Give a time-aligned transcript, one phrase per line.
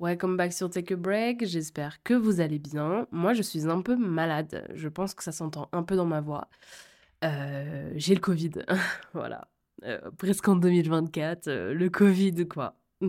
[0.00, 3.08] Welcome back sur Take a Break, j'espère que vous allez bien.
[3.10, 6.20] Moi je suis un peu malade, je pense que ça s'entend un peu dans ma
[6.20, 6.46] voix.
[7.24, 8.52] Euh, j'ai le Covid,
[9.12, 9.48] voilà.
[9.82, 12.76] Euh, presque en 2024, euh, le Covid quoi.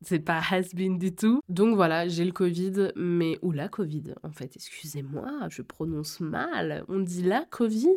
[0.00, 1.42] C'est pas has-been du tout.
[1.50, 3.38] Donc voilà, j'ai le Covid, mais...
[3.42, 6.84] Ou la Covid, en fait, excusez-moi, je prononce mal.
[6.88, 7.96] On dit la Covid.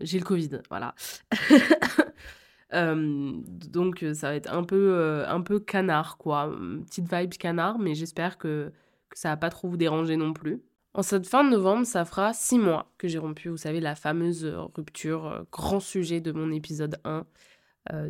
[0.00, 0.94] j'ai le Covid, voilà.
[2.72, 6.54] donc ça va être un peu, un peu canard, quoi.
[6.86, 8.72] Petite vibe canard, mais j'espère que,
[9.08, 10.62] que ça va pas trop vous déranger non plus.
[10.94, 13.94] En cette fin de novembre, ça fera six mois que j'ai rompu, vous savez, la
[13.94, 17.26] fameuse rupture, grand sujet de mon épisode 1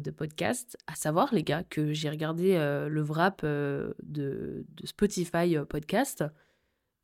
[0.00, 0.77] de podcast.
[0.86, 2.54] À savoir, les gars, que j'ai regardé
[2.88, 6.24] le wrap de, de, Spotify podcast.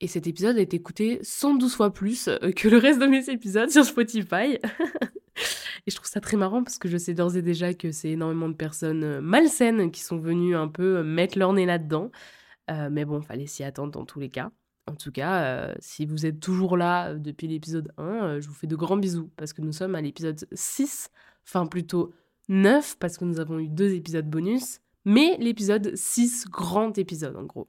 [0.00, 3.70] Et cet épisode a été écouté 112 fois plus que le reste de mes épisodes
[3.70, 4.59] sur Spotify.
[5.87, 8.11] Et je trouve ça très marrant parce que je sais d'ores et déjà que c'est
[8.11, 12.10] énormément de personnes euh, malsaines qui sont venues un peu euh, mettre leur nez là-dedans.
[12.71, 14.51] Euh, mais bon, fallait s'y attendre dans tous les cas.
[14.87, 18.76] En tout cas, si vous êtes toujours là depuis l'épisode 1, je vous fais de
[18.76, 21.09] grands bisous parce que nous sommes à l'épisode 6,
[21.46, 22.13] enfin plutôt
[22.51, 27.45] 9 parce que nous avons eu deux épisodes bonus, mais l'épisode 6, grand épisode en
[27.45, 27.66] gros.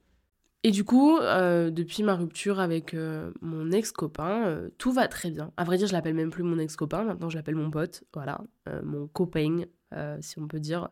[0.65, 5.29] Et du coup, euh, depuis ma rupture avec euh, mon ex-copain, euh, tout va très
[5.29, 5.53] bien.
[5.57, 8.41] À vrai dire, je l'appelle même plus mon ex-copain, maintenant je l'appelle mon pote, voilà,
[8.81, 9.65] mon copain,
[10.21, 10.89] si on peut dire,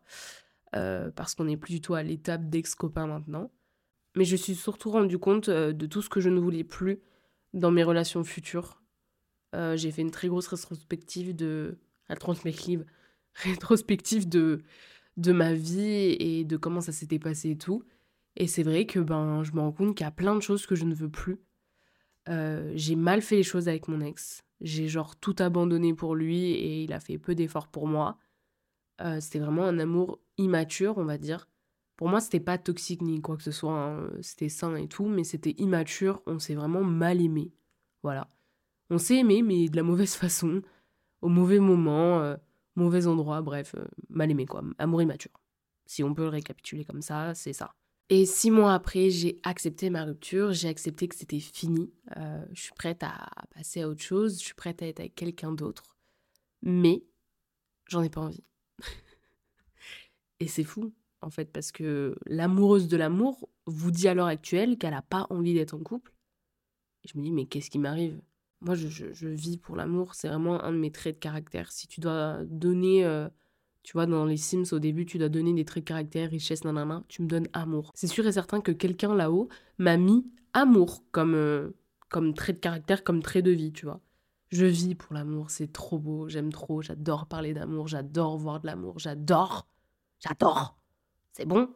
[0.72, 3.50] parce qu'on n'est plus du tout à l'étape d'ex-copain maintenant.
[4.16, 7.00] Mais je suis surtout rendu compte de tout ce que je ne voulais plus
[7.56, 8.80] dans mes relations futures.
[9.54, 11.80] J'ai fait une très grosse rétrospective de...
[12.10, 12.86] Rétrospective,
[13.34, 14.62] rétrospective de,
[15.18, 17.84] de ma vie et de comment ça s'était passé et tout.
[18.36, 20.66] Et c'est vrai que ben, je me rends compte qu'il y a plein de choses
[20.66, 21.40] que je ne veux plus.
[22.30, 24.44] Euh, j'ai mal fait les choses avec mon ex.
[24.62, 28.18] J'ai genre tout abandonné pour lui et il a fait peu d'efforts pour moi.
[29.02, 31.50] Euh, c'était vraiment un amour immature, on va dire.
[31.98, 33.74] Pour moi, c'était pas toxique ni quoi que ce soit.
[33.74, 34.10] Hein.
[34.22, 36.22] C'était sain et tout, mais c'était immature.
[36.26, 37.54] On s'est vraiment mal aimé.
[38.04, 38.30] Voilà.
[38.90, 40.62] On s'est aimé, mais de la mauvaise façon,
[41.22, 42.36] au mauvais moment, euh,
[42.76, 43.76] mauvais endroit, bref,
[44.10, 44.64] mal aimé quoi.
[44.78, 45.32] Amour immature.
[45.86, 47.76] Si on peut le récapituler comme ça, c'est ça.
[48.16, 51.92] Et six mois après, j'ai accepté ma rupture, j'ai accepté que c'était fini.
[52.16, 55.16] Euh, je suis prête à passer à autre chose, je suis prête à être avec
[55.16, 55.98] quelqu'un d'autre.
[56.62, 57.04] Mais
[57.90, 58.44] j'en ai pas envie.
[60.40, 64.78] Et c'est fou, en fait, parce que l'amoureuse de l'amour vous dit à l'heure actuelle
[64.78, 66.14] qu'elle n'a pas envie d'être en couple.
[67.04, 68.22] Et je me dis, mais qu'est-ce qui m'arrive?
[68.62, 71.72] Moi, je, vis pour l'amour, c'est vraiment un de mes traits de caractère.
[71.72, 73.06] Si tu dois donner...
[73.06, 73.28] Euh,
[73.84, 76.64] tu vois, dans les Sims, au début, tu dois donner des traits de caractère, richesse,
[76.64, 77.04] nanana.
[77.10, 77.92] Tu me donnes amour.
[77.96, 81.72] C'est sûr et certain que quelqu'un là-haut m'a mis amour comme, euh,
[82.10, 84.00] comme trait de caractère, comme trait de vie, tu vois.
[84.52, 88.68] Je vis pour l'amour, c'est trop beau, j'aime trop, j'adore parler d'amour, j'adore voir de
[88.68, 89.68] l'amour, j'adore,
[90.20, 90.78] j'adore.
[91.34, 91.70] C'est bon.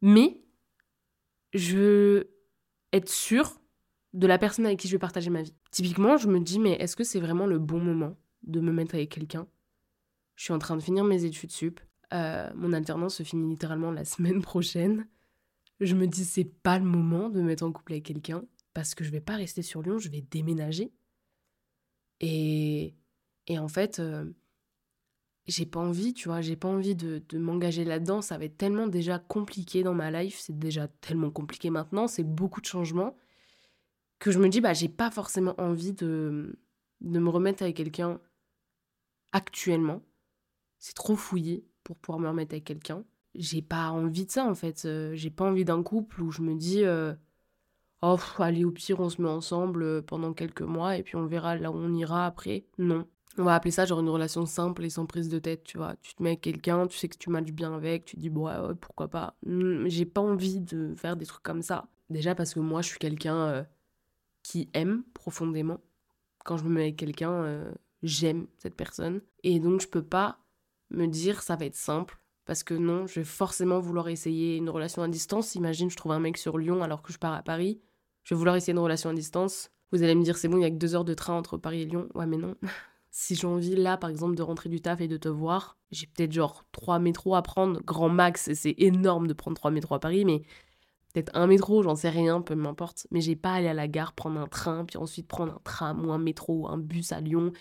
[0.00, 0.42] Mais
[1.52, 2.30] je veux
[2.92, 3.60] être sûre
[4.14, 5.54] de la personne avec qui je vais partager ma vie.
[5.70, 8.94] Typiquement, je me dis, mais est-ce que c'est vraiment le bon moment de me mettre
[8.94, 9.46] avec quelqu'un?
[10.40, 11.80] Je suis en train de finir mes études sup.
[12.14, 15.06] Euh, mon alternance se finit littéralement la semaine prochaine.
[15.80, 18.42] Je me dis, c'est pas le moment de me mettre en couple avec quelqu'un
[18.72, 20.94] parce que je vais pas rester sur Lyon, je vais déménager.
[22.20, 22.94] Et,
[23.48, 24.32] et en fait, euh,
[25.46, 28.22] j'ai pas envie, tu vois, j'ai pas envie de, de m'engager là-dedans.
[28.22, 32.24] Ça va être tellement déjà compliqué dans ma life, c'est déjà tellement compliqué maintenant, c'est
[32.24, 33.14] beaucoup de changements
[34.18, 36.58] que je me dis, bah, j'ai pas forcément envie de,
[37.02, 38.18] de me remettre avec quelqu'un
[39.32, 40.02] actuellement
[40.80, 43.04] c'est trop fouillé pour pouvoir me remettre avec quelqu'un.
[43.34, 44.84] J'ai pas envie de ça en fait.
[44.86, 47.14] Euh, j'ai pas envie d'un couple où je me dis euh,
[48.02, 51.26] oh allez au pire on se met ensemble euh, pendant quelques mois et puis on
[51.26, 52.64] verra là où on ira après.
[52.78, 53.06] Non.
[53.38, 55.94] On va appeler ça genre une relation simple et sans prise de tête, tu vois.
[56.02, 58.46] Tu te mets avec quelqu'un, tu sais que tu matches bien avec, tu dis bon
[58.46, 59.36] ouais, pourquoi pas.
[59.84, 61.88] J'ai pas envie de faire des trucs comme ça.
[62.08, 63.66] Déjà parce que moi je suis quelqu'un
[64.42, 65.78] qui aime profondément.
[66.44, 67.70] Quand je me mets avec quelqu'un,
[68.02, 70.40] j'aime cette personne et donc je peux pas
[70.90, 72.18] me dire ça va être simple.
[72.46, 75.54] Parce que non, je vais forcément vouloir essayer une relation à distance.
[75.54, 77.80] Imagine, je trouve un mec sur Lyon alors que je pars à Paris.
[78.24, 79.70] Je vais vouloir essayer une relation à distance.
[79.92, 81.58] Vous allez me dire, c'est bon, il y a que deux heures de train entre
[81.58, 82.08] Paris et Lyon.
[82.14, 82.56] Ouais, mais non.
[83.10, 86.06] si j'ai envie, là, par exemple, de rentrer du taf et de te voir, j'ai
[86.06, 89.96] peut-être genre trois métros à prendre, grand max, et c'est énorme de prendre trois métros
[89.96, 90.42] à Paris, mais
[91.12, 93.06] peut-être un métro, j'en sais rien, peu m'importe.
[93.10, 95.60] Mais j'ai pas à aller à la gare prendre un train, puis ensuite prendre un
[95.64, 97.52] tram ou un métro ou un bus à Lyon.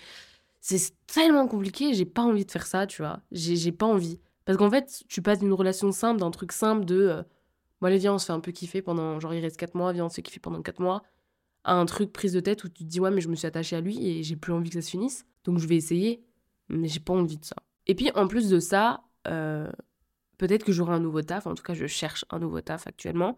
[0.62, 3.22] C'est tellement compliqué, j'ai pas envie de faire ça, tu vois.
[3.32, 4.20] J'ai pas envie.
[4.46, 7.24] Parce qu'en fait, tu passes d'une relation simple, d'un truc simple de euh,
[7.80, 9.20] bon, allez, viens, on se fait un peu kiffer pendant.
[9.20, 11.04] Genre, il reste 4 mois, viens, on se fait kiffer pendant 4 mois.
[11.64, 13.48] À un truc prise de tête où tu te dis, ouais, mais je me suis
[13.48, 15.26] attachée à lui et j'ai plus envie que ça se finisse.
[15.44, 16.24] Donc, je vais essayer.
[16.68, 17.56] Mais j'ai pas envie de ça.
[17.88, 19.70] Et puis, en plus de ça, euh,
[20.38, 21.48] peut-être que j'aurai un nouveau taf.
[21.48, 23.38] En tout cas, je cherche un nouveau taf actuellement.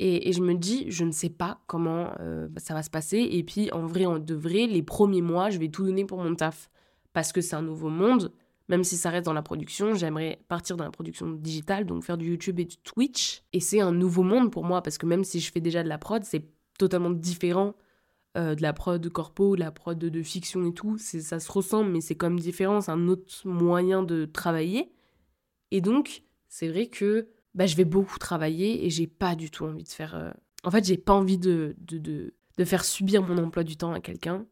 [0.00, 3.18] Et, je me dis, je ne sais pas comment euh, ça va se passer.
[3.18, 6.18] Et puis, en vrai, en de vrai, les premiers mois, je vais tout donner pour
[6.18, 6.70] mon taf.
[7.12, 8.32] Parce que c'est un nouveau monde.
[8.68, 12.18] Même si ça reste dans la production, j'aimerais partir dans la production digitale, donc faire
[12.18, 13.42] du YouTube et du Twitch.
[13.52, 15.88] Et c'est un nouveau monde pour moi, parce que même si je fais déjà de
[15.88, 16.44] la prod, c'est
[16.78, 17.74] totalement différent
[18.36, 20.98] euh, de la prod de corpo, de la prod de, fiction et tout.
[20.98, 24.92] Ça se ressemble, mais c'est même différent, c'est un autre moyen de travailler.
[25.70, 29.64] Et donc, c'est vrai que bah, je vais beaucoup travailler et j'ai pas du tout
[29.64, 30.14] envie de faire.
[30.14, 30.30] Euh,
[30.62, 34.00] en fait, j'ai pas envie de, de, de, faire subir mon emploi du temps à
[34.00, 34.46] quelqu'un.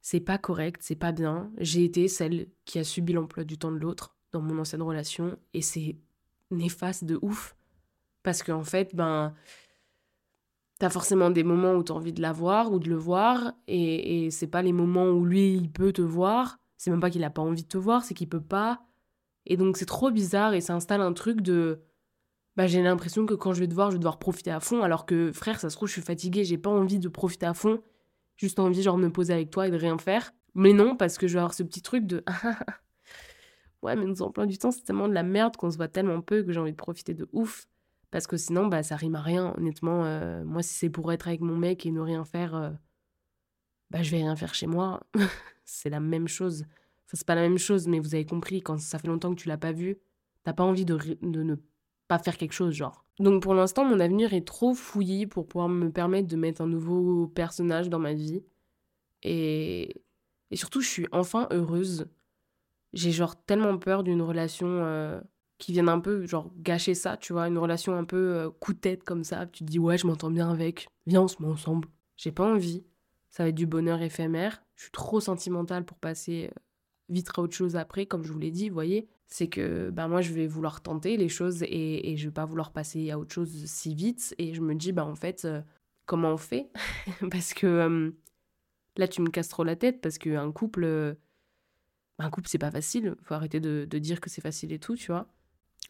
[0.00, 1.52] C'est pas correct, c'est pas bien.
[1.58, 5.38] J'ai été celle qui a subi l'emploi du temps de l'autre dans mon ancienne relation
[5.52, 5.98] et c'est
[6.50, 7.54] néfaste de ouf.
[8.22, 9.34] Parce qu'en fait, ben.
[10.78, 14.26] T'as forcément des moments où t'as envie de la voir ou de le voir, et,
[14.26, 16.58] et c'est pas les moments où lui, il peut te voir.
[16.76, 18.82] C'est même pas qu'il a pas envie de te voir, c'est qu'il peut pas.
[19.46, 21.80] Et donc c'est trop bizarre et ça installe un truc de
[22.56, 24.82] bah, j'ai l'impression que quand je vais te voir, je vais devoir profiter à fond,
[24.82, 27.54] alors que frère, ça se trouve, je suis fatiguée, j'ai pas envie de profiter à
[27.54, 27.82] fond,
[28.36, 30.32] juste envie genre de me poser avec toi et de rien faire.
[30.54, 32.24] Mais non, parce que je vais avoir ce petit truc de
[33.82, 36.22] ouais, mais nos emplois du temps, c'est tellement de la merde qu'on se voit tellement
[36.22, 37.68] peu que j'ai envie de profiter de ouf.
[38.10, 39.52] Parce que sinon, bah, ça rime à rien.
[39.58, 42.70] Honnêtement, euh, moi, si c'est pour être avec mon mec et ne rien faire, euh,
[43.90, 45.02] bah, je vais rien faire chez moi.
[45.64, 46.62] c'est la même chose.
[46.62, 49.40] Enfin, c'est pas la même chose, mais vous avez compris, quand ça fait longtemps que
[49.40, 49.98] tu l'as pas vu,
[50.44, 51.56] t'as pas envie de, de ne
[52.08, 53.04] pas faire quelque chose, genre.
[53.18, 56.66] Donc pour l'instant, mon avenir est trop fouillé pour pouvoir me permettre de mettre un
[56.66, 58.44] nouveau personnage dans ma vie.
[59.22, 60.02] Et,
[60.50, 62.06] et surtout, je suis enfin heureuse.
[62.92, 65.20] J'ai genre tellement peur d'une relation euh,
[65.58, 68.74] qui vienne un peu genre gâcher ça, tu vois, une relation un peu euh, coup
[68.74, 69.46] de tête comme ça.
[69.46, 71.88] Tu te dis ouais, je m'entends bien avec, viens on se met ensemble.
[72.16, 72.84] J'ai pas envie.
[73.30, 74.62] Ça va être du bonheur éphémère.
[74.76, 76.60] Je suis trop sentimentale pour passer euh,
[77.08, 79.08] vite à autre chose après, comme je vous l'ai dit, vous voyez.
[79.28, 82.44] C'est que ben moi je vais vouloir tenter les choses et, et je vais pas
[82.44, 84.34] vouloir passer à autre chose si vite.
[84.38, 85.62] Et je me dis bah en fait euh,
[86.06, 86.70] comment on fait?
[87.30, 88.10] Parce que euh,
[88.96, 91.14] là tu me casses trop la tête parce qu'un couple euh,
[92.20, 93.16] un couple c'est pas facile.
[93.22, 95.26] Faut arrêter de, dire que c'est facile et tout tu vois.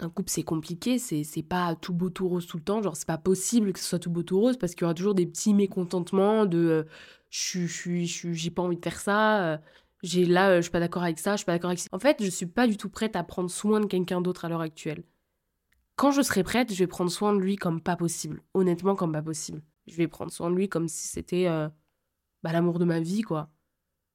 [0.01, 2.83] Un couple c'est compliqué c'est pas tout beau tout rose tout le temps.
[2.83, 4.95] Genre c'est pas possible que ce soit tout beau tout rose parce qu'il y aura
[4.95, 6.87] toujours des petits mécontentements de
[7.29, 9.61] je suis j'ai pas envie de faire ça
[10.07, 11.89] j'ai là, euh, je suis pas d'accord avec ça, je suis pas d'accord avec ça.
[11.93, 14.49] En fait, je suis pas du tout prête à prendre soin de quelqu'un d'autre à
[14.49, 15.05] l'heure actuelle.
[15.97, 18.43] Quand je serai prête, je vais prendre soin de lui comme pas possible.
[18.55, 19.63] Honnêtement, comme pas possible.
[19.87, 21.69] Je vais prendre soin de lui comme si c'était euh,
[22.43, 23.51] bah, l'amour de ma vie, quoi.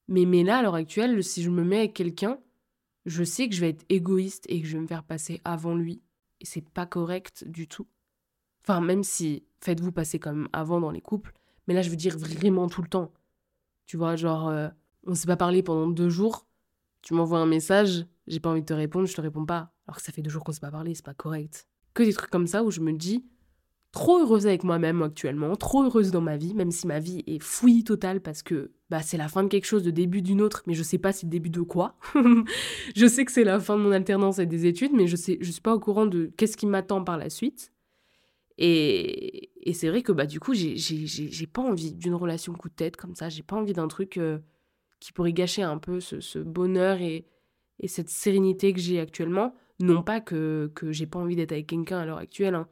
[0.08, 2.38] Mais, mais là, à l'heure actuelle, si je me mets avec quelqu'un,
[3.04, 5.74] je sais que je vais être égoïste et que je vais me faire passer avant
[5.74, 6.02] lui.
[6.40, 7.86] Et c'est pas correct du tout.
[8.64, 11.34] Enfin, même si faites-vous passer comme avant dans les couples,
[11.66, 13.12] mais là, je veux dire vraiment tout le temps.
[13.86, 14.68] Tu vois, genre, euh,
[15.06, 16.46] on s'est pas parlé pendant deux jours,
[17.02, 19.72] tu m'envoies un message, j'ai pas envie de te répondre, je te réponds pas.
[19.86, 21.66] Alors que ça fait deux jours qu'on s'est pas parlé, c'est pas correct.
[21.94, 23.24] Que des trucs comme ça où je me dis,
[23.90, 27.40] trop heureuse avec moi-même actuellement, trop heureuse dans ma vie, même si ma vie est
[27.40, 30.62] fouillie totale parce que bah, c'est la fin de quelque chose, le début d'une autre,
[30.66, 31.96] mais je sais pas si le début de quoi.
[32.96, 35.38] je sais que c'est la fin de mon alternance et des études, mais je sais,
[35.40, 37.72] je suis pas au courant de qu'est-ce qui m'attend par la suite.
[38.58, 42.74] Et, et c'est vrai que bah du coup, j'ai pas envie d'une relation coup de
[42.74, 44.18] tête comme ça, j'ai pas envie d'un truc.
[44.18, 44.38] Euh,
[45.02, 47.26] qui pourrait gâcher un peu ce, bonheur et,
[47.80, 49.52] et, cette sérénité que j'ai actuellement.
[49.80, 52.54] Non pas que, que j'ai pas envie d'être avec quelqu'un à l'heure actuelle.
[52.54, 52.68] Hein.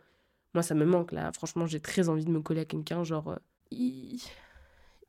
[0.54, 1.32] Moi, ça me manque là.
[1.32, 3.02] Franchement, j'ai très envie de me coller à quelqu'un.
[3.02, 3.36] Genre, euh,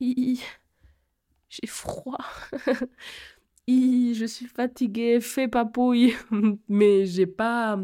[0.02, 2.18] j'ai froid.
[3.68, 6.16] je suis fatiguée, fais papouille.
[6.68, 7.80] Mais j'ai pas.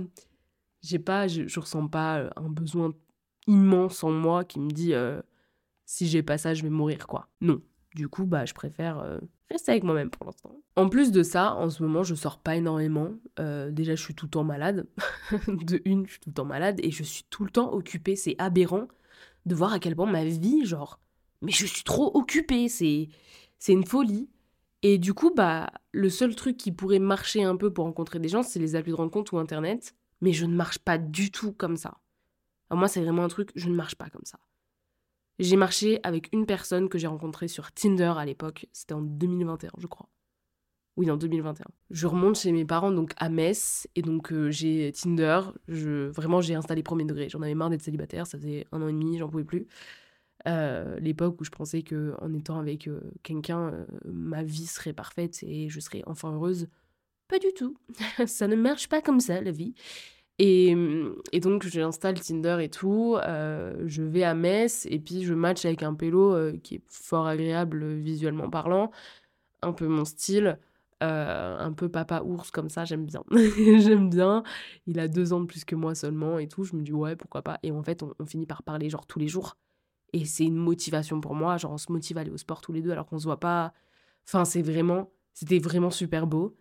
[0.82, 1.28] J'ai pas.
[1.28, 2.92] Je, je, ressens pas un besoin
[3.46, 5.22] immense en moi qui me dit euh,
[5.86, 7.30] si j'ai pas ça, je vais mourir, quoi.
[7.40, 7.62] Non.
[7.98, 9.18] Du coup, bah, je préfère euh,
[9.50, 10.56] rester avec moi-même pour l'instant.
[10.76, 13.10] En plus de ça, en ce moment, je sors pas énormément.
[13.40, 14.86] Euh, déjà, je suis tout le temps malade.
[15.48, 18.16] de une, je suis tout le temps malade et je suis tout le temps occupée.
[18.16, 18.88] C'est aberrant
[19.48, 21.00] de voir à quel point ma vie, genre,
[21.42, 22.70] mais je suis trop occupée.
[22.70, 23.10] C'est,
[23.58, 24.30] c'est une folie.
[24.84, 28.30] Et du coup, bah, le seul truc qui pourrait marcher un peu pour rencontrer des
[28.30, 29.96] gens, c'est les applis de rencontre ou Internet.
[30.22, 31.98] Mais je ne marche pas du tout comme ça.
[32.70, 34.38] Alors moi, c'est vraiment un truc, je ne marche pas comme ça.
[35.40, 38.68] J'ai marché avec une personne que j'ai rencontrée sur Tinder à l'époque.
[38.74, 40.10] C'était en 2021, je crois.
[40.98, 41.64] Oui, en 2021.
[41.92, 45.42] Je remonte chez mes parents, donc à Metz, et donc euh, j'ai Tinder.
[45.68, 47.30] Je, vraiment, j'ai installé premier degré.
[47.30, 49.68] J'en avais marre d'être célibataire, ça faisait un an et demi, j'en pouvais plus.
[50.48, 55.44] Euh, l'époque où je pensais que en étant avec euh, quelqu'un, ma vie serait parfaite
[55.44, 56.68] et je serais enfin heureuse.
[57.28, 57.78] Pas du tout.
[58.26, 59.76] ça ne marche pas comme ça, la vie.
[60.40, 60.76] Et,
[61.32, 63.18] et donc, j'installe Tinder et tout.
[63.24, 66.82] Euh, je vais à Metz et puis je match avec un pélo euh, qui est
[66.90, 68.92] fort agréable visuellement parlant,
[69.62, 70.60] un peu mon style.
[71.04, 73.24] euh, un peu papa ours comme ça, j'aime bien.
[73.80, 74.44] j'aime bien.
[74.88, 76.64] Il a deux ans de plus que moi seulement et tout.
[76.64, 77.60] Je me dis ouais, pourquoi pas.
[77.64, 79.58] Et en fait, on, finit par parler genre tous les jours.
[80.14, 81.58] Et c'est une motivation pour moi.
[81.58, 83.40] Genre, on se motive à aller au sport tous les deux alors qu'on se voit
[83.40, 83.74] pas.
[84.28, 86.56] Enfin, c'est vraiment, c'était vraiment super beau.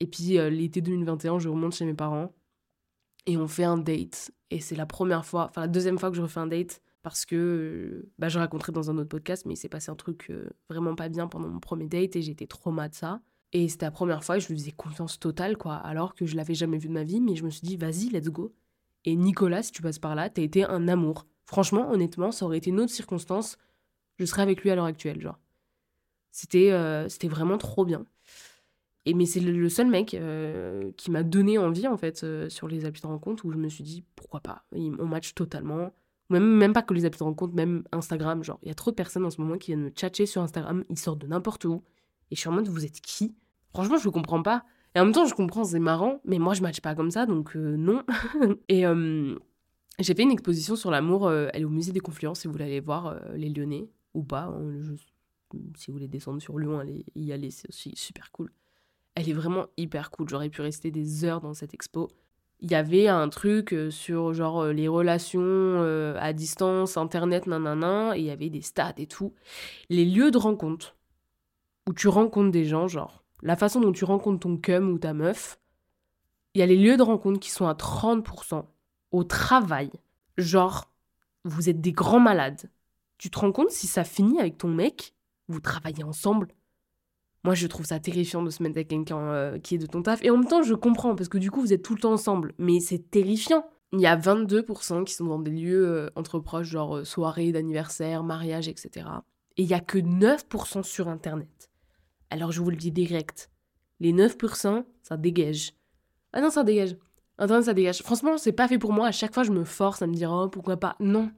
[0.00, 2.32] Et puis euh, l'été 2021, je remonte chez mes parents
[3.26, 4.32] et on fait un date.
[4.50, 7.24] Et c'est la première fois, enfin la deuxième fois que je refais un date parce
[7.26, 10.32] que euh, bah, je raconterai dans un autre podcast, mais il s'est passé un truc
[10.68, 13.20] vraiment pas bien pendant mon premier date et j'étais trop mal de ça.
[13.52, 15.76] Et c'était la première fois je lui faisais confiance totale, quoi.
[15.76, 18.08] Alors que je l'avais jamais vu de ma vie, mais je me suis dit, vas-y,
[18.10, 18.52] let's go.
[19.04, 21.26] Et Nicolas, si tu passes par là, t'as été un amour.
[21.44, 23.58] Franchement, honnêtement, ça aurait été une autre circonstance,
[24.18, 25.38] je serais avec lui à l'heure actuelle, genre.
[26.32, 28.04] C'était euh, c'était vraiment trop bien.
[29.06, 32.68] Et mais c'est le, seul mec euh, qui m'a donné envie, en fait, euh, sur
[32.68, 34.64] les applis de rencontre, où je me suis dit, pourquoi pas?
[34.72, 35.92] On match totalement.
[36.30, 38.42] Même, même pas que les applis de rencontre, même Instagram.
[38.42, 40.40] Genre, il y a trop de personnes en ce moment qui viennent me tchatcher sur
[40.40, 41.82] Instagram, ils sortent de n'importe où.
[42.30, 43.34] Et je suis en mode, vous êtes qui?
[43.70, 44.64] Franchement, je ne comprends pas.
[44.94, 47.26] Et en même temps, je comprends, c'est marrant, mais moi, je matche pas comme ça,
[47.26, 48.02] donc euh, non.
[48.68, 48.84] et
[49.98, 51.30] j'ai fait une exposition sur l'amour.
[51.30, 54.44] Elle est au musée des Confluences, si vous voulez aller voir les Lyonnais, ou pas.
[54.44, 54.80] Hein,
[55.76, 56.82] si vous voulez descendre sur Lyon,
[57.14, 58.50] y aller, c'est aussi super cool.
[59.14, 60.28] Elle est vraiment hyper cool.
[60.28, 62.10] J'aurais pu rester des heures dans cette expo.
[62.60, 68.26] Il y avait un truc sur genre les relations à distance, internet, nanana, et il
[68.26, 69.34] y avait des stats et tout.
[69.90, 70.96] Les lieux de rencontre
[71.88, 75.12] où tu rencontres des gens, genre la façon dont tu rencontres ton cum ou ta
[75.12, 75.58] meuf,
[76.54, 78.64] il y a les lieux de rencontre qui sont à 30%.
[79.10, 79.90] Au travail,
[80.38, 80.90] genre,
[81.44, 82.70] vous êtes des grands malades.
[83.18, 85.14] Tu te rends compte si ça finit avec ton mec,
[85.48, 86.48] vous travaillez ensemble.
[87.44, 90.02] Moi, je trouve ça terrifiant de se mettre avec quelqu'un euh, qui est de ton
[90.02, 90.22] taf.
[90.24, 92.12] Et en même temps, je comprends, parce que du coup, vous êtes tout le temps
[92.12, 92.54] ensemble.
[92.58, 93.66] Mais c'est terrifiant.
[93.92, 97.52] Il y a 22% qui sont dans des lieux euh, entre proches, genre euh, soirée
[97.52, 99.06] d'anniversaire, mariage, etc.
[99.56, 101.70] Et il y a que 9% sur Internet.
[102.30, 103.50] Alors je vous le dis direct.
[104.00, 105.74] Les 9%, ça dégage.
[106.32, 106.96] Ah non, ça dégage.
[107.38, 108.02] Internet, ça dégage.
[108.02, 109.06] Franchement, c'est pas fait pour moi.
[109.06, 110.96] À chaque fois, je me force à me dire, oh, pourquoi pas.
[110.98, 111.30] Non.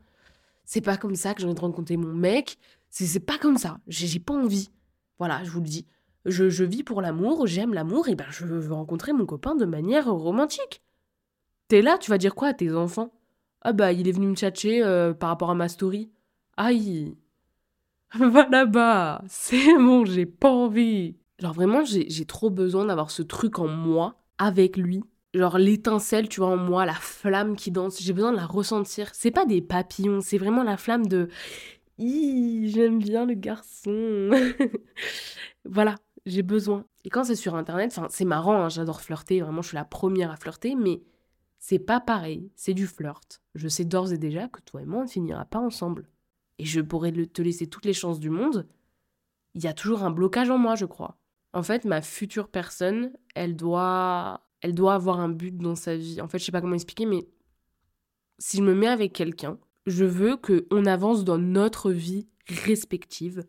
[0.64, 2.58] C'est pas comme ça que j'ai envie de rencontrer mon mec.
[2.88, 3.78] C'est pas comme ça.
[3.86, 4.70] J'ai pas envie.
[5.18, 5.86] Voilà, je vous le dis.
[6.26, 10.12] Je, vis pour l'amour, j'aime l'amour, et ben je veux rencontrer mon copain de manière
[10.12, 10.82] romantique.
[11.68, 13.12] T'es là, tu vas dire quoi à tes enfants?
[13.62, 16.10] Ah bah, il est venu me tchatcher euh, par rapport à ma story.
[16.56, 17.16] Aïe,
[18.14, 21.16] Va là-bas, c'est bon, j'ai pas envie.
[21.38, 25.02] Genre vraiment, j'ai trop besoin d'avoir ce truc en moi, avec lui.
[25.34, 29.10] Genre l'étincelle, tu vois, en moi, la flamme qui danse, j'ai besoin de la ressentir.
[29.12, 31.28] C'est pas des papillons, c'est vraiment la flamme de...
[31.98, 34.30] J'aime bien le garçon.
[35.64, 36.84] voilà, j'ai besoin.
[37.04, 40.30] Et quand c'est sur Internet, c'est marrant, hein, j'adore flirter, vraiment je suis la première
[40.30, 41.00] à flirter, mais
[41.58, 43.40] c'est pas pareil, c'est du flirt.
[43.54, 46.08] Je sais d'ores et déjà que toi et moi on ne finira pas ensemble
[46.58, 48.66] et je pourrais te laisser toutes les chances du monde,
[49.54, 51.18] il y a toujours un blocage en moi, je crois.
[51.52, 56.20] En fait, ma future personne, elle doit, elle doit avoir un but dans sa vie.
[56.20, 57.26] En fait, je sais pas comment expliquer, mais
[58.38, 63.46] si je me mets avec quelqu'un, je veux que on avance dans notre vie respective,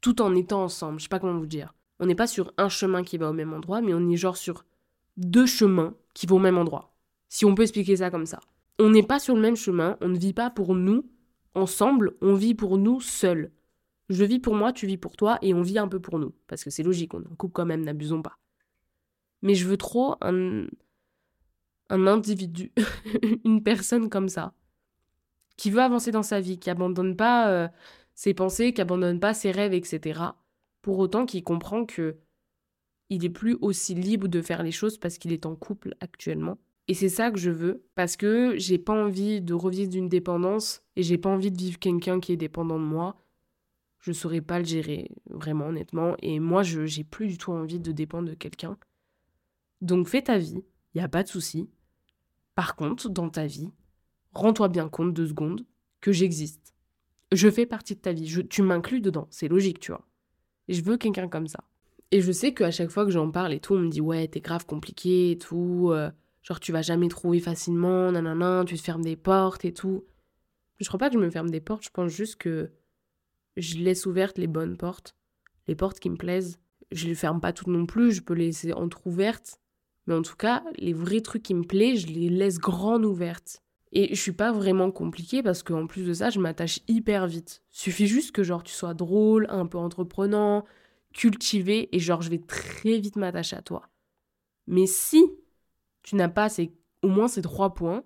[0.00, 0.98] tout en étant ensemble.
[0.98, 1.74] Je sais pas comment vous dire.
[1.98, 4.36] On n'est pas sur un chemin qui va au même endroit, mais on est genre
[4.36, 4.64] sur
[5.16, 6.94] deux chemins qui vont au même endroit.
[7.28, 8.40] Si on peut expliquer ça comme ça.
[8.78, 11.06] On n'est pas sur le même chemin, on ne vit pas pour nous,
[11.54, 13.52] ensemble, on vit pour nous seuls.
[14.08, 16.34] Je vis pour moi, tu vis pour toi, et on vit un peu pour nous.
[16.46, 18.38] Parce que c'est logique, on est en couple quand même, n'abusons pas.
[19.42, 20.66] Mais je veux trop un,
[21.90, 22.72] un individu,
[23.44, 24.54] une personne comme ça,
[25.56, 27.68] qui veut avancer dans sa vie, qui abandonne pas euh,
[28.14, 30.20] ses pensées, qui abandonne pas ses rêves, etc.
[30.82, 32.18] Pour autant qu'il comprend que
[33.08, 36.58] il est plus aussi libre de faire les choses parce qu'il est en couple actuellement
[36.88, 40.82] et c'est ça que je veux, parce que j'ai pas envie de revivre d'une dépendance
[40.96, 43.16] et j'ai pas envie de vivre quelqu'un qui est dépendant de moi.
[44.00, 46.16] Je saurais pas le gérer, vraiment, honnêtement.
[46.22, 48.76] Et moi, je j'ai plus du tout envie de dépendre de quelqu'un.
[49.80, 51.70] Donc fais ta vie, y a pas de souci.
[52.56, 53.70] Par contre, dans ta vie,
[54.32, 55.64] rends-toi bien compte deux secondes
[56.00, 56.74] que j'existe.
[57.30, 60.06] Je fais partie de ta vie, tu m'inclus dedans, c'est logique, tu vois.
[60.68, 61.64] Je veux quelqu'un comme ça.
[62.10, 64.28] Et je sais qu'à chaque fois que j'en parle et tout, on me dit ouais,
[64.28, 65.90] t'es grave compliqué et tout.
[65.92, 66.10] Euh,
[66.42, 70.04] Genre, tu vas jamais trouver facilement, nanana, tu te fermes des portes et tout.
[70.80, 72.72] Je crois pas que je me ferme des portes, je pense juste que
[73.56, 75.14] je laisse ouvertes les bonnes portes,
[75.68, 76.58] les portes qui me plaisent.
[76.90, 79.60] Je les ferme pas toutes non plus, je peux les laisser entrouvertes.
[80.06, 83.62] Mais en tout cas, les vrais trucs qui me plaisent, je les laisse grandes ouvertes.
[83.92, 87.62] Et je suis pas vraiment compliquée parce qu'en plus de ça, je m'attache hyper vite.
[87.70, 90.64] Suffit juste que genre tu sois drôle, un peu entreprenant,
[91.12, 93.88] cultivé et genre je vais très vite m'attacher à toi.
[94.66, 95.22] Mais si
[96.02, 96.72] tu n'as pas ces,
[97.02, 98.04] au moins ces trois points.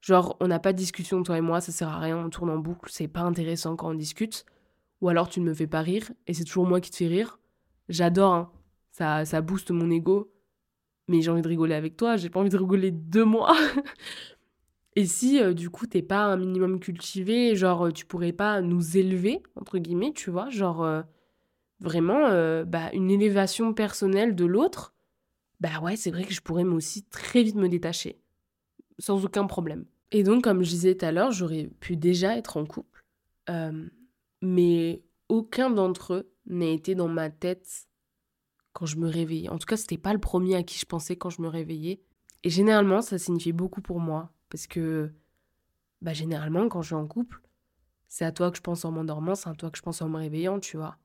[0.00, 2.50] Genre, on n'a pas de discussion, toi et moi, ça sert à rien, on tourne
[2.50, 4.44] en boucle, c'est pas intéressant quand on discute.
[5.00, 7.06] Ou alors tu ne me fais pas rire, et c'est toujours moi qui te fais
[7.06, 7.38] rire.
[7.88, 8.52] J'adore, hein.
[8.90, 10.32] ça, ça booste mon ego.
[11.08, 13.54] Mais j'ai envie de rigoler avec toi, j'ai pas envie de rigoler de moi.
[14.94, 18.96] Et si, euh, du coup, t'es pas un minimum cultivé, genre, tu pourrais pas nous
[18.96, 20.86] élever, entre guillemets, tu vois, genre,
[21.80, 22.28] vraiment,
[22.64, 24.94] bah, une élévation personnelle de l'autre,
[25.60, 28.20] bah ouais, c'est vrai que je pourrais moi aussi très vite me détacher,
[28.98, 29.86] sans aucun problème.
[30.10, 33.02] Et donc, comme je disais tout à l'heure, j'aurais pu déjà être en couple,
[34.42, 37.88] mais aucun d'entre eux n'a été dans ma tête
[38.74, 39.48] quand je me réveillais.
[39.48, 42.02] En tout cas, c'était pas le premier à qui je pensais quand je me réveillais.
[42.44, 45.10] Et généralement, ça signifiait beaucoup pour moi, parce que,
[46.02, 47.40] bah, généralement, quand je suis en couple,
[48.06, 50.10] c'est à toi que je pense en m'endormant, c'est à toi que je pense en
[50.10, 50.98] me réveillant, tu vois.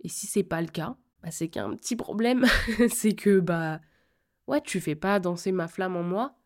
[0.00, 2.44] Et si c'est pas le cas, bah, c'est qu'il petit problème.
[2.90, 3.80] c'est que, bah,
[4.48, 6.36] ouais, tu fais pas danser ma flamme en moi.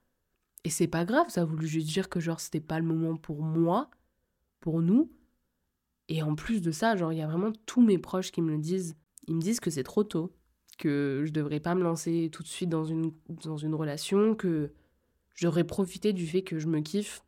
[0.64, 3.40] Et c'est pas grave, ça voulu juste dire que, genre, c'était pas le moment pour
[3.40, 3.90] moi,
[4.60, 5.10] pour nous.
[6.08, 8.50] Et en plus de ça, genre, il y a vraiment tous mes proches qui me
[8.50, 8.98] le disent.
[9.28, 10.36] Ils me disent que c'est trop tôt,
[10.76, 14.74] que je devrais pas me lancer tout de suite dans une, dans une relation, que
[15.36, 17.22] je devrais profiter du fait que je me kiffe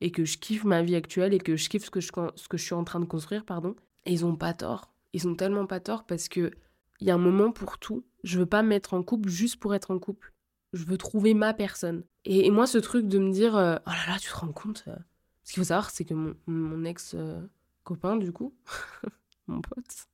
[0.00, 2.74] et que je kiffe ma vie actuelle et que je kiffe ce que je, suis
[2.74, 3.74] en train de construire, pardon.
[4.06, 4.92] Et ils ont pas tort.
[5.12, 6.52] Ils ont tellement pas tort parce que
[7.00, 8.04] il y a un moment pour tout.
[8.24, 10.34] Je veux pas me mettre en couple juste pour être en couple.
[10.74, 12.04] Je veux trouver ma personne.
[12.26, 14.84] Et, moi, ce truc de me dire, euh, oh là là, tu te rends compte
[14.86, 14.96] euh,
[15.42, 16.14] Ce qu'il faut savoir, c'est que
[16.46, 18.54] mon, ex-copain, du coup,
[19.48, 20.08] mon pote,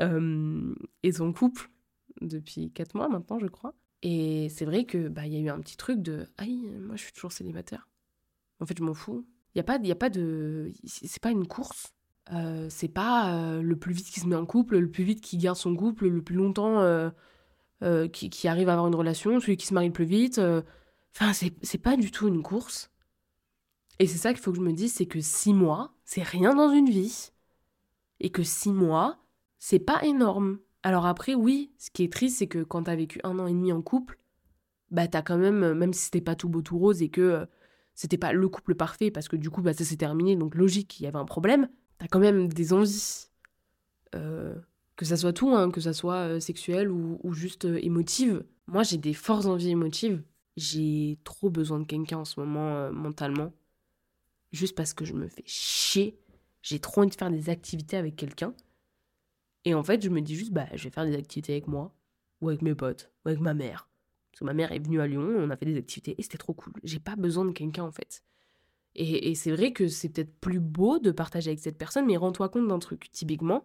[0.00, 1.70] euh, est en couple
[2.20, 3.74] depuis 4 mois maintenant, je crois.
[4.02, 6.96] Et c'est vrai que bah il y a eu un petit truc de aïe, moi
[6.96, 7.88] je suis toujours célibataire.
[8.60, 9.26] En fait, je m'en fous.
[9.54, 11.92] Il y a pas y a pas de c'est pas une course.
[12.32, 15.20] Euh, c'est pas euh, le plus vite qui se met en couple, le plus vite
[15.20, 19.40] qui garde son couple, le plus longtemps euh, qui, qui, arrive à avoir une relation,
[19.40, 20.40] celui qui se marie le plus vite.
[21.14, 22.90] Enfin, c'est pas du tout une course.
[23.98, 26.54] Et c'est ça qu'il faut que je me dise, c'est que six mois, c'est rien
[26.54, 27.30] dans une vie.
[28.20, 29.18] Et que six mois,
[29.58, 30.58] c'est pas énorme.
[30.88, 33.52] Alors après, oui, ce qui est triste, c'est que quand t'as vécu un an et
[33.52, 34.18] demi en couple,
[34.90, 37.46] bah t'as quand même, même si c'était pas tout beau tout rose et que
[37.94, 40.98] c'était pas le couple parfait, parce que du coup, bah ça s'est terminé, donc logique,
[40.98, 43.28] il y avait un problème, t'as quand même des envies.
[44.14, 44.54] Euh,
[44.96, 48.42] que ça soit tout, hein, que ça soit euh, sexuel ou, juste euh, émotive.
[48.66, 50.22] Moi, j'ai des fortes envies émotives.
[50.56, 53.52] J'ai trop besoin de quelqu'un en ce moment mentalement.
[54.52, 56.18] Juste parce que je me fais chier.
[56.62, 58.54] J'ai trop envie de faire des activités avec quelqu'un.
[59.64, 61.94] Et en fait, je me dis juste, bah, je vais faire des activités avec moi,
[62.40, 63.88] ou avec mes potes, ou avec ma mère.
[64.30, 66.38] Parce que ma mère est venue à Lyon, on a fait des activités, et c'était
[66.38, 66.72] trop cool.
[66.84, 68.22] J'ai pas besoin de quelqu'un, en fait.
[68.94, 72.48] Et, c'est vrai que c'est peut-être plus beau de partager avec cette personne, mais rends-toi
[72.48, 73.10] compte d'un truc.
[73.12, 73.64] Typiquement,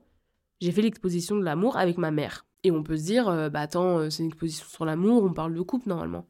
[0.62, 2.46] j'ai fait l'exposition de l'amour avec ma mère.
[2.64, 5.34] Et on peut se dire, euh, bah attends, euh, c'est une exposition sur l'amour, on
[5.34, 6.28] parle de couple normalement.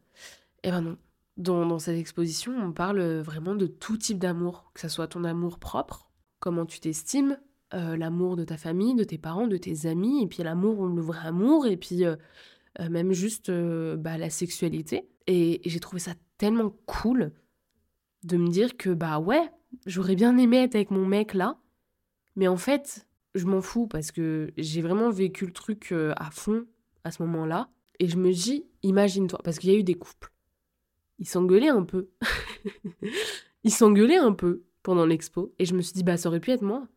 [0.63, 0.97] Eh ben non.
[1.35, 5.23] Dans, dans cette exposition, on parle vraiment de tout type d'amour, que ce soit ton
[5.23, 7.37] amour propre, comment tu t'estimes,
[7.73, 11.01] euh, l'amour de ta famille, de tes parents, de tes amis, et puis l'amour, le
[11.01, 12.03] vrai amour, et puis
[12.89, 15.07] même juste bah, la sexualité.
[15.27, 17.31] et j'ai trouvé ça tellement cool
[18.23, 19.51] de me dire que bah ouais,
[19.85, 21.59] j'aurais bien aimé être avec mon mec là,
[22.35, 26.31] mais en fait, je m'en fous parce que j'ai vraiment vécu le truc euh, à
[26.31, 26.65] fond
[27.03, 27.69] à ce moment-là.
[27.99, 30.31] Et je me dis, imagine-toi, parce qu'il y a eu des couples.
[31.19, 32.09] Ils s'engueulaient un peu.
[33.63, 35.53] Ils s'engueulaient un peu pendant l'expo.
[35.59, 36.87] Et je me suis dit, bah ça aurait pu être moi.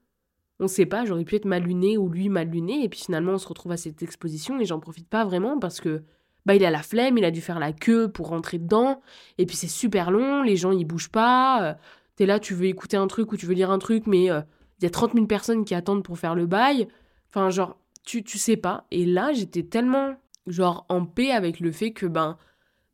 [0.58, 2.84] On sait pas, j'aurais pu être mal luné ou lui mal luné.
[2.84, 5.80] Et puis finalement, on se retrouve à cette exposition et j'en profite pas vraiment parce
[5.80, 6.02] que
[6.46, 9.02] bah, il a la flemme, il a dû faire la queue pour rentrer dedans.
[9.36, 11.70] Et puis c'est super long, les gens ils bougent pas.
[11.70, 11.74] Euh,
[12.14, 14.40] t'es là, tu veux écouter un truc ou tu veux lire un truc, mais euh,
[14.78, 16.88] il y a 30 000 personnes qui attendent pour faire le bail.
[17.28, 18.86] Enfin, genre, tu, tu sais pas.
[18.92, 20.14] Et là, j'étais tellement,
[20.46, 22.38] genre, en paix avec le fait que, ben,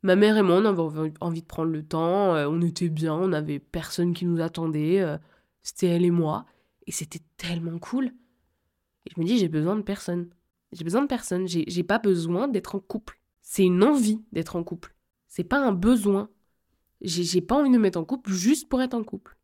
[0.01, 2.35] ma mère et moi, on avait envie de prendre le temps.
[2.35, 5.05] Euh, on était bien, on avait personne qui nous attendait.
[5.61, 6.45] c'était elle et moi.
[6.85, 8.07] Et c'était tellement cool.
[9.05, 10.29] Et je me dis, j'ai besoin de personne.
[10.71, 11.47] J'ai besoin de personne.
[11.47, 13.19] J'ai pas besoin d'être en couple.
[13.41, 14.95] C'est une envie d'être en couple.
[15.27, 16.29] C'est pas un besoin.
[17.01, 19.37] J'ai pas envie de me mettre en couple juste pour être en couple.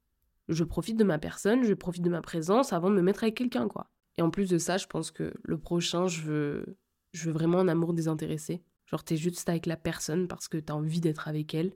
[0.48, 3.36] Je profite de ma personne, je profite de ma présence avant de me mettre avec
[3.36, 3.92] quelqu'un, quoi.
[4.18, 6.78] Et en plus de ça, je pense que le prochain, je veux,
[7.14, 8.64] je veux vraiment un amour désintéressé.
[8.86, 11.74] Genre, t'es juste avec la personne parce que t'as envie d'être avec elle.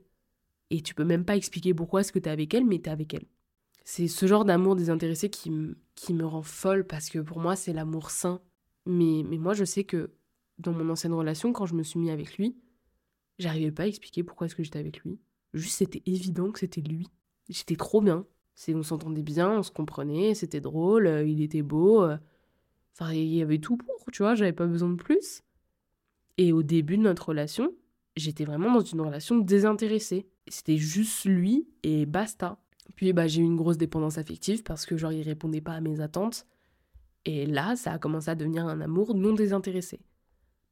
[0.70, 3.14] Et tu peux même pas expliquer pourquoi est-ce que t'es avec elle, mais t'es avec
[3.14, 3.26] elle.
[3.84, 5.52] C'est ce genre d'amour désintéressé qui,
[5.94, 8.40] qui me rend folle parce que pour moi, c'est l'amour sain.
[8.86, 10.10] Mais, mais moi, je sais que
[10.58, 12.56] dans mon ancienne relation, quand je me suis mis avec lui,
[13.38, 15.18] j'arrivais pas à expliquer pourquoi est-ce que j'étais avec lui.
[15.52, 17.08] Juste, c'était évident que c'était lui.
[17.48, 18.26] J'étais trop bien.
[18.68, 22.02] On s'entendait bien, on se comprenait, c'était drôle, euh, il était beau.
[22.02, 22.16] Euh.
[22.92, 25.42] Enfin, il y avait tout pour, tu vois, j'avais pas besoin de plus.
[26.38, 27.74] Et au début de notre relation,
[28.16, 30.26] j'étais vraiment dans une relation désintéressée.
[30.48, 32.63] C'était juste lui et basta.
[32.96, 35.80] Puis bah, j'ai eu une grosse dépendance affective parce que genre il répondait pas à
[35.80, 36.46] mes attentes.
[37.24, 40.00] Et là, ça a commencé à devenir un amour non désintéressé.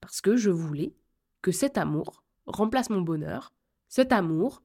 [0.00, 0.94] Parce que je voulais
[1.40, 3.52] que cet amour remplace mon bonheur,
[3.88, 4.62] cet amour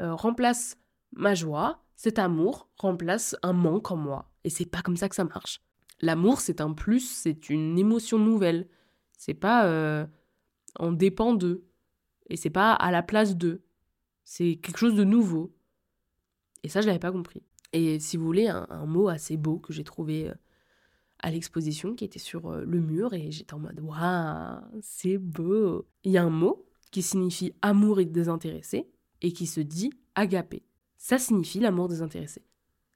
[0.00, 0.76] euh, remplace
[1.12, 4.30] ma joie, cet amour remplace un manque en moi.
[4.42, 5.60] Et c'est pas comme ça que ça marche.
[6.00, 8.68] L'amour, c'est un plus, c'est une émotion nouvelle.
[9.16, 10.06] C'est pas euh,
[10.78, 11.64] en dépend d'eux.
[12.28, 13.62] Et c'est pas à la place d'eux.
[14.24, 15.54] C'est quelque chose de nouveau.
[16.64, 17.42] Et ça, je l'avais pas compris.
[17.74, 20.34] Et si vous voulez, un, mot assez beau que j'ai trouvé euh,
[21.18, 25.86] à l'exposition qui était sur euh, le mur et j'étais en mode waouh, c'est beau.
[26.04, 28.88] Il y a un mot qui signifie amour et désintéressé
[29.20, 30.62] et qui se dit agapé.
[30.96, 32.42] Ça signifie l'amour désintéressé.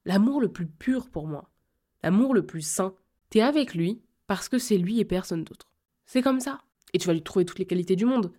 [0.07, 1.51] L'amour le plus pur pour moi.
[2.03, 2.95] L'amour le plus sain.
[3.29, 5.71] T'es avec lui parce que c'est lui et personne d'autre.
[6.07, 6.63] C'est comme ça.
[6.95, 8.33] Et tu vas lui trouver toutes les qualités du monde.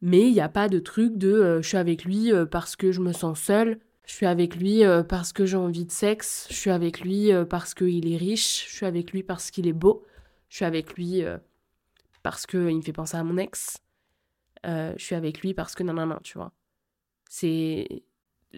[0.00, 2.90] Mais il n'y a pas de truc de euh, je suis avec lui parce que
[2.90, 6.46] je me sens seule, je suis avec lui euh, parce que j'ai envie de sexe,
[6.50, 9.72] je suis avec lui parce qu'il est riche, je suis avec lui parce qu'il est
[9.72, 10.04] beau,
[10.48, 11.22] je suis avec lui
[12.22, 13.78] parce qu'il me fait penser à mon ex,
[14.64, 16.52] je suis avec lui parce que non, non, non, tu vois.
[17.34, 18.02] C'est.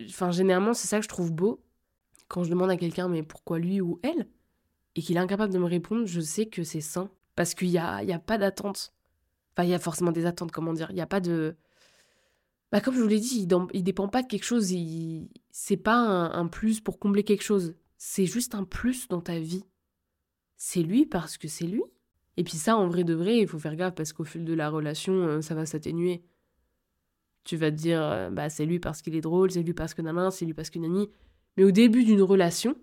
[0.09, 1.63] Enfin, généralement, c'est ça que je trouve beau.
[2.27, 4.27] Quand je demande à quelqu'un, mais pourquoi lui ou elle?
[4.97, 7.09] Et qu'il est incapable de me répondre, je sais que c'est sain.
[7.37, 8.93] Parce qu'il n'y a, y a pas d'attente.
[9.53, 10.89] Enfin, il y a forcément des attentes, comment dire.
[10.91, 11.55] Il n'y a pas de.
[12.73, 14.75] Bah, comme je vous l'ai dit, il, ne dépend pas de quelque chose.
[15.51, 17.75] C'est pas un, plus pour combler quelque chose.
[17.97, 19.65] C'est juste un plus dans ta vie.
[20.57, 21.83] C'est lui parce que c'est lui.
[22.37, 24.55] Et puis ça, en vrai de vrai, il faut faire gaffe parce qu'au fil de
[24.55, 26.25] la relation, euh, ça va s'atténuer.
[27.45, 29.95] Tu vas te dire, euh, bah c'est lui parce qu'il est drôle, c'est lui parce
[29.95, 31.11] que nanan, c'est lui parce que nani.
[31.57, 32.77] Mais au début d'une relation,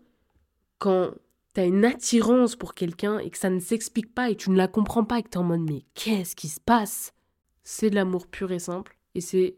[0.77, 1.11] quand
[1.53, 4.67] t'as une attirance pour quelqu'un et que ça ne s'explique pas et tu ne la
[4.67, 7.13] comprends pas et que t'es en mode mais qu'est-ce qui se passe?
[7.63, 9.57] C'est de l'amour pur et simple et c'est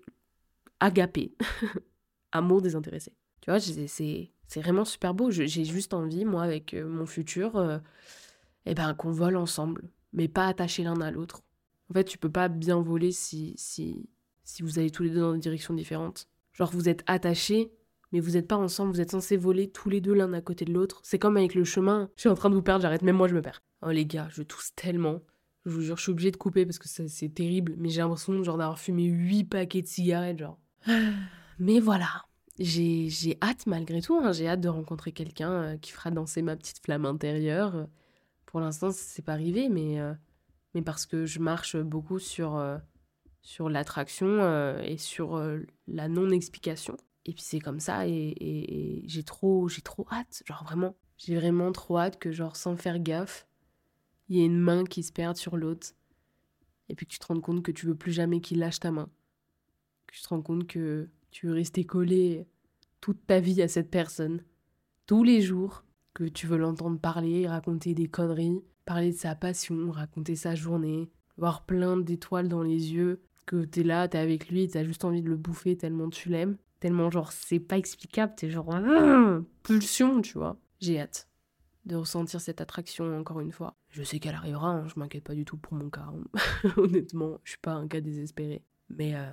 [0.83, 1.33] agapé.
[2.31, 3.15] Amour désintéressé.
[3.41, 5.31] Tu vois, c'est vraiment super beau.
[5.31, 7.77] J'ai juste envie, moi, avec euh, mon futur, euh,
[8.65, 11.41] eh ben, qu'on vole ensemble, mais pas attachés l'un à l'autre.
[11.89, 14.09] En fait, tu peux pas bien voler si, si,
[14.43, 16.27] si vous allez tous les deux dans des directions différentes.
[16.53, 17.71] Genre, vous êtes attachés,
[18.11, 20.65] mais vous n'êtes pas ensemble, vous êtes censés voler tous les deux l'un à côté
[20.65, 20.99] de l'autre.
[21.03, 22.09] C'est comme avec le chemin.
[22.15, 23.61] Je suis en train de vous perdre, j'arrête, même moi je me perds.
[23.81, 25.21] Oh les gars, je tousse tellement.
[25.65, 28.43] Je vous jure, je suis obligée de couper parce que c'est terrible, mais j'ai l'impression
[28.43, 30.59] genre d'avoir fumé 8 paquets de cigarettes, genre.
[31.59, 32.25] Mais voilà,
[32.59, 34.31] j'ai hâte malgré tout, hein.
[34.31, 37.87] j'ai hâte de rencontrer quelqu'un euh, qui fera danser ma petite flamme intérieure.
[38.45, 40.13] Pour l'instant, c'est pas arrivé, mais, euh,
[40.73, 42.77] mais parce que je marche beaucoup sur, euh,
[43.41, 45.41] sur l'attraction et sur
[45.87, 46.97] la non-explication.
[47.25, 51.71] Et puis c'est comme ça et, j'ai trop j'ai trop hâte, genre vraiment, j'ai vraiment
[51.71, 53.47] trop hâte que genre sans faire gaffe,
[54.29, 55.93] il y ait une main qui se perde sur l'autre
[56.89, 58.91] et puis que tu te rendes compte que tu veux plus jamais qu'il lâche ta
[58.91, 59.09] main.
[60.13, 62.45] Tu te rends compte que tu veux rester collé
[63.01, 64.43] toute ta vie à cette personne,
[65.07, 69.89] tous les jours, que tu veux l'entendre parler, raconter des conneries, parler de sa passion,
[69.89, 74.67] raconter sa journée, voir plein d'étoiles dans les yeux, que t'es là, t'es avec lui,
[74.67, 76.57] t'as juste envie de le bouffer tellement tu l'aimes.
[76.79, 78.69] Tellement, genre, c'est pas explicable, t'es genre,
[79.63, 80.59] pulsion, tu vois.
[80.79, 81.27] J'ai hâte
[81.87, 83.73] de ressentir cette attraction encore une fois.
[83.89, 86.05] Je sais qu'elle arrivera, hein, je m'inquiète pas du tout pour mon cas.
[86.07, 86.69] Hein.
[86.77, 88.61] Honnêtement, je suis pas un cas désespéré.
[88.89, 89.31] Mais, euh,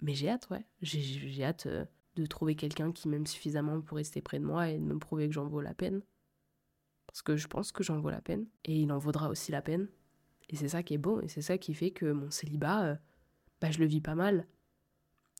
[0.00, 0.64] mais j'ai hâte, ouais.
[0.82, 1.84] J'ai hâte euh,
[2.16, 5.28] de trouver quelqu'un qui m'aime suffisamment pour rester près de moi et de me prouver
[5.28, 6.02] que j'en vaux la peine.
[7.06, 8.46] Parce que je pense que j'en vaux la peine.
[8.64, 9.88] Et il en vaudra aussi la peine.
[10.48, 11.20] Et c'est ça qui est beau.
[11.20, 12.96] Et c'est ça qui fait que mon célibat, euh,
[13.60, 14.46] bah, je le vis pas mal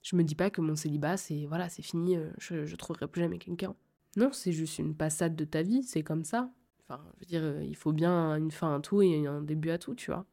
[0.07, 3.09] je me dis pas que mon célibat, c'est voilà, c'est fini, euh, je, je trouverai
[3.09, 3.75] plus jamais quelqu'un.
[4.17, 6.49] Non, c'est juste une passade de ta vie, c'est comme ça.
[6.89, 9.79] Enfin, je veux dire, il faut bien une fin à tout et un début à
[9.79, 10.25] tout, tu vois.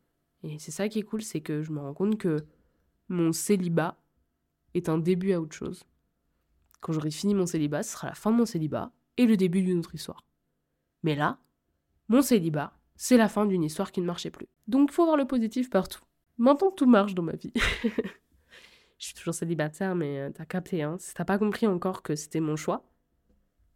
[0.44, 2.46] Et c'est ça qui est cool, c'est que je me rends compte que
[3.10, 3.98] mon célibat
[4.74, 5.84] est un début à autre chose.
[6.82, 9.62] Quand j'aurai fini mon célibat, ce sera la fin de mon célibat et le début
[9.62, 10.26] d'une autre histoire.
[11.04, 11.40] Mais là,
[12.10, 14.48] mon célibat, c'est la fin d'une histoire qui ne marchait plus.
[14.68, 16.02] Donc il faut voir le positif partout.
[16.38, 17.54] Maintenant, tout marche dans ma vie.
[18.98, 20.98] je suis toujours célibataire, mais euh, t'as capté, hein.
[21.00, 22.86] Si t'as pas compris encore que c'était mon choix,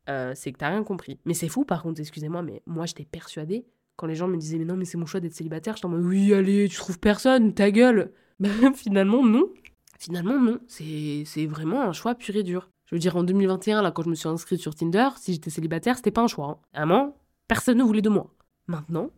[0.10, 1.20] euh, c'est que t'as rien compris.
[1.26, 4.58] Mais c'est fou, par contre, excusez-moi, mais moi, j'étais persuadée, quand les gens me disaient,
[4.58, 7.00] mais non, mais c'est mon choix d'être célibataire, j'étais en mode, oui, allez, tu trouves
[7.00, 8.14] personne, ta gueule.
[8.40, 9.52] Bah, finalement, non.
[9.98, 10.60] Finalement, non.
[10.68, 12.70] C'est vraiment un choix pur et dur.
[12.86, 15.50] Je veux dire, en 2021, là, quand je me suis inscrite sur Tinder, si j'étais
[15.50, 16.62] célibataire, c'était pas un choix.
[16.74, 17.14] Hein.
[17.48, 18.34] Personne ne voulait de moi.
[18.68, 19.12] Maintenant,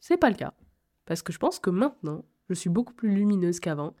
[0.00, 0.54] c'est pas le cas.
[1.06, 3.94] Parce que je pense que maintenant, je suis beaucoup plus lumineuse qu'avant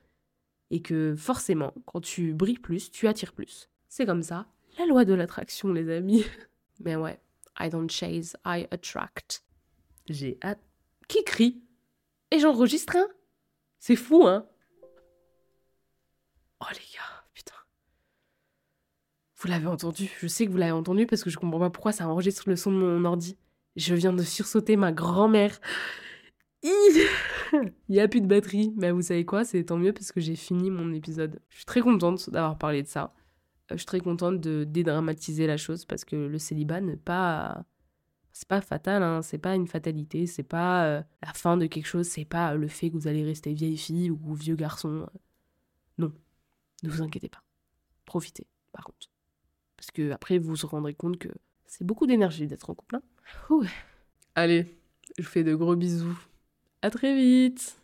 [0.70, 3.68] et que forcément, quand tu brilles plus, tu attires plus.
[3.88, 4.46] C'est comme ça,
[4.78, 6.24] la loi de l'attraction, les amis.
[6.80, 7.20] Mais ouais,
[7.60, 9.44] I don't chase, I attract.
[10.08, 10.60] J'ai hâte.
[11.08, 11.62] Qui crie
[12.30, 13.06] Et j'enregistre un
[13.78, 14.46] C'est fou, hein
[16.62, 17.54] Oh les gars, putain.
[19.36, 21.90] Vous l'avez entendu Je sais que vous l'avez entendu parce que je comprends pas pourquoi
[21.90, 23.36] ça enregistre le son de mon ordi.
[23.74, 25.60] Je viens de sursauter ma grand-mère.
[26.62, 27.08] Il
[27.88, 28.72] n'y a plus de batterie.
[28.76, 31.40] Mais vous savez quoi C'est tant mieux parce que j'ai fini mon épisode.
[31.48, 33.12] Je suis très contente d'avoir parlé de ça.
[33.70, 37.64] Euh, je suis très contente de dédramatiser la chose parce que le célibat n'est pas
[38.32, 41.86] c'est pas fatal, hein, c'est pas une fatalité, c'est pas euh, la fin de quelque
[41.86, 45.06] chose, c'est pas le fait que vous allez rester vieille fille ou vieux garçon.
[45.98, 46.12] Non,
[46.82, 47.42] ne vous inquiétez pas.
[48.04, 49.10] Profitez, par contre.
[49.76, 51.28] Parce que après, vous vous rendrez compte que
[51.66, 52.96] c'est beaucoup d'énergie d'être en couple.
[52.96, 53.60] Hein
[54.34, 54.78] Allez,
[55.18, 56.18] je fais de gros bisous.
[56.82, 57.81] À très vite